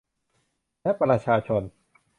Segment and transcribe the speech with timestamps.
[0.81, 1.63] และประชาชน